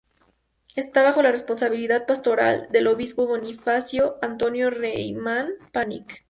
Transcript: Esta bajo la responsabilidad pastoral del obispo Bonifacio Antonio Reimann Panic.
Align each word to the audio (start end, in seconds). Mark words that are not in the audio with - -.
Esta 0.75 1.03
bajo 1.03 1.21
la 1.21 1.31
responsabilidad 1.31 2.07
pastoral 2.07 2.67
del 2.71 2.87
obispo 2.87 3.27
Bonifacio 3.27 4.17
Antonio 4.23 4.71
Reimann 4.71 5.49
Panic. 5.71 6.19